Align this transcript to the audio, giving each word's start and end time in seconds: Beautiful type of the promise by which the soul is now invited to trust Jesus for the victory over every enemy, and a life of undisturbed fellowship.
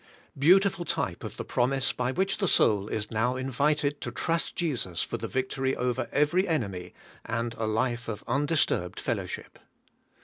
Beautiful 0.35 0.83
type 0.83 1.23
of 1.23 1.37
the 1.37 1.45
promise 1.45 1.93
by 1.93 2.11
which 2.11 2.39
the 2.39 2.47
soul 2.47 2.87
is 2.87 3.11
now 3.11 3.35
invited 3.35 4.01
to 4.01 4.11
trust 4.11 4.55
Jesus 4.55 5.03
for 5.03 5.17
the 5.17 5.27
victory 5.27 5.75
over 5.75 6.09
every 6.11 6.47
enemy, 6.47 6.95
and 7.23 7.53
a 7.55 7.67
life 7.67 8.07
of 8.07 8.23
undisturbed 8.25 8.99
fellowship. 8.99 9.59